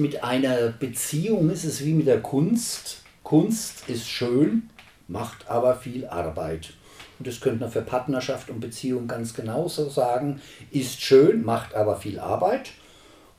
[0.00, 3.02] mit einer Beziehung ist es wie mit der Kunst.
[3.22, 4.70] Kunst ist schön,
[5.06, 6.72] macht aber viel Arbeit.
[7.18, 10.40] Und das könnte man für Partnerschaft und Beziehung ganz genauso sagen.
[10.70, 12.72] Ist schön, macht aber viel Arbeit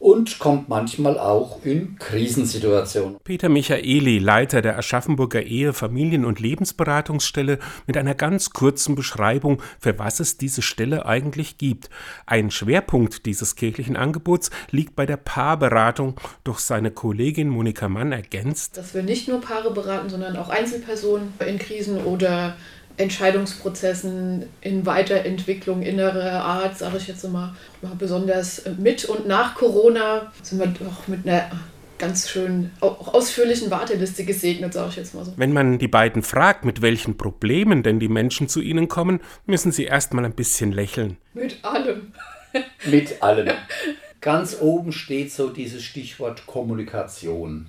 [0.01, 3.17] und kommt manchmal auch in Krisensituationen.
[3.23, 9.99] Peter Michaeli, Leiter der Aschaffenburger Ehe, Familien- und Lebensberatungsstelle, mit einer ganz kurzen Beschreibung, für
[9.99, 11.91] was es diese Stelle eigentlich gibt.
[12.25, 18.77] Ein Schwerpunkt dieses kirchlichen Angebots liegt bei der Paarberatung, durch seine Kollegin Monika Mann ergänzt,
[18.77, 22.55] dass wir nicht nur Paare beraten, sondern auch Einzelpersonen in Krisen oder
[22.97, 27.55] Entscheidungsprozessen in Weiterentwicklung innerer Art, sage ich jetzt immer,
[27.97, 31.49] besonders mit und nach Corona sind wir doch mit einer
[31.97, 35.33] ganz schön auch ausführlichen Warteliste gesegnet, sage ich jetzt mal so.
[35.37, 39.71] Wenn man die beiden fragt, mit welchen Problemen denn die Menschen zu ihnen kommen, müssen
[39.71, 41.17] sie erst mal ein bisschen lächeln.
[41.33, 42.13] Mit allem.
[42.85, 43.49] mit allem.
[44.19, 47.67] Ganz oben steht so dieses Stichwort Kommunikation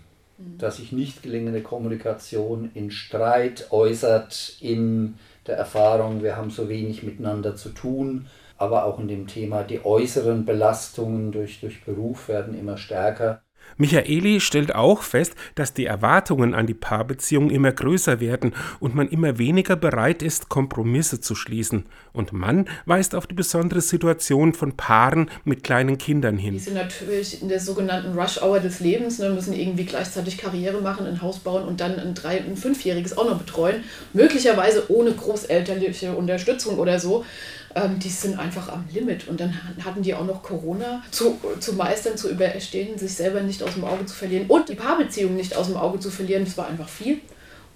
[0.59, 5.15] dass sich nicht gelingende Kommunikation in Streit äußert, in
[5.46, 8.26] der Erfahrung, wir haben so wenig miteinander zu tun,
[8.57, 13.43] aber auch in dem Thema, die äußeren Belastungen durch, durch Beruf werden immer stärker.
[13.77, 19.09] Michaeli stellt auch fest, dass die Erwartungen an die Paarbeziehung immer größer werden und man
[19.09, 21.87] immer weniger bereit ist, Kompromisse zu schließen.
[22.13, 26.54] Und Mann weist auf die besondere Situation von Paaren mit kleinen Kindern hin.
[26.54, 31.07] Die sind natürlich in der sogenannten Rush-Hour des Lebens, ne, müssen irgendwie gleichzeitig Karriere machen,
[31.07, 33.85] ein Haus bauen und dann ein drei-, ein fünfjähriges auch noch betreuen.
[34.13, 37.24] Möglicherweise ohne großelterliche Unterstützung oder so
[37.74, 39.29] ähm, die sind einfach am Limit.
[39.29, 39.54] Und dann
[39.85, 43.84] hatten die auch noch Corona zu, zu meistern, zu überstehen, sich selber nicht aus dem
[43.84, 46.45] Auge zu verlieren und die Paarbeziehung nicht aus dem Auge zu verlieren.
[46.45, 47.20] Das war einfach viel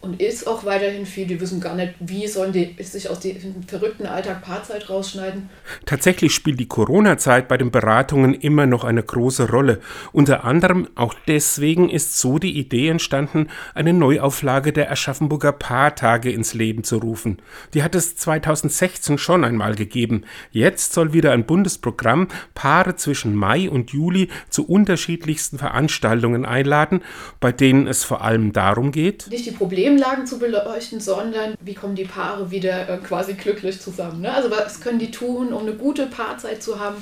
[0.01, 1.27] und ist auch weiterhin viel.
[1.27, 5.49] Die wissen gar nicht, wie sollen die sich aus dem verrückten Alltag Paarzeit rausschneiden.
[5.85, 9.81] Tatsächlich spielt die Corona-Zeit bei den Beratungen immer noch eine große Rolle.
[10.13, 16.55] Unter anderem auch deswegen ist so die Idee entstanden, eine Neuauflage der Aschaffenburger Paartage ins
[16.55, 17.39] Leben zu rufen.
[17.75, 20.25] Die hat es 2016 schon einmal gegeben.
[20.53, 27.03] Jetzt soll wieder ein Bundesprogramm Paare zwischen Mai und Juli zu unterschiedlichsten Veranstaltungen einladen,
[27.41, 31.75] bei denen es vor allem darum geht, nicht die Probleme Problemlagen zu beleuchten, sondern wie
[31.75, 34.23] kommen die Paare wieder äh, quasi glücklich zusammen.
[34.23, 34.35] Ne?
[34.35, 36.97] Also was können die tun, um eine gute Paarzeit zu haben,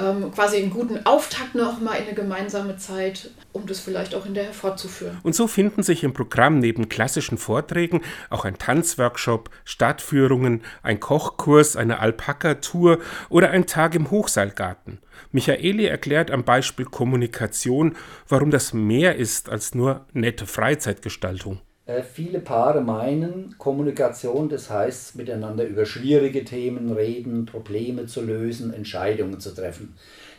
[0.00, 4.52] ähm, quasi einen guten Auftakt nochmal in eine gemeinsame Zeit, um das vielleicht auch hinterher
[4.52, 5.18] fortzuführen.
[5.22, 11.76] Und so finden sich im Programm neben klassischen Vorträgen auch ein Tanzworkshop, Stadtführungen, ein Kochkurs,
[11.76, 12.98] eine Alpaka-Tour
[13.28, 14.98] oder ein Tag im Hochseilgarten.
[15.30, 17.94] Michaeli erklärt am Beispiel Kommunikation,
[18.28, 21.60] warum das mehr ist als nur nette Freizeitgestaltung.
[21.90, 28.72] Äh, viele Paare meinen, Kommunikation, das heißt miteinander über schwierige Themen reden, Probleme zu lösen,
[28.72, 29.94] Entscheidungen zu treffen.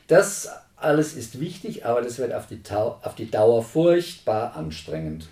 [0.08, 5.28] Das alles ist wichtig, aber das wird auf die, auf die Dauer furchtbar anstrengend.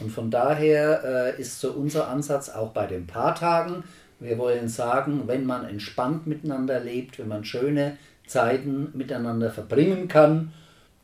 [0.00, 3.82] Und von daher äh, ist so unser Ansatz auch bei den Paartagen.
[4.20, 7.96] Wir wollen sagen, wenn man entspannt miteinander lebt, wenn man schöne
[8.26, 10.52] Zeiten miteinander verbringen kann,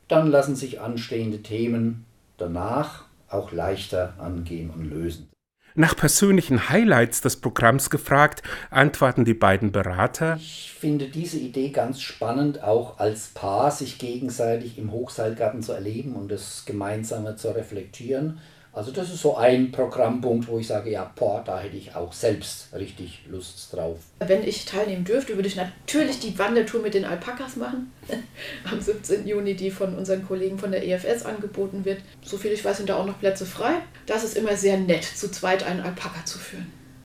[0.07, 2.05] dann lassen sich anstehende Themen
[2.37, 5.29] danach auch leichter angehen und lösen.
[5.75, 10.37] Nach persönlichen Highlights des Programms gefragt, antworten die beiden Berater.
[10.37, 16.17] Ich finde diese Idee ganz spannend, auch als Paar sich gegenseitig im Hochseilgarten zu erleben
[16.17, 18.41] und das Gemeinsame zu reflektieren.
[18.79, 22.13] Also das ist so ein Programmpunkt, wo ich sage, ja, boah, da hätte ich auch
[22.13, 23.99] selbst richtig Lust drauf.
[24.21, 27.91] Wenn ich teilnehmen dürfte, würde ich natürlich die Wandertour mit den Alpakas machen.
[28.71, 29.27] Am 17.
[29.27, 32.03] Juni, die von unseren Kollegen von der EFS angeboten wird.
[32.23, 33.81] Soviel ich weiß, sind da auch noch Plätze frei.
[34.07, 36.78] Das ist immer sehr nett, zu zweit einen Alpaka zu führen.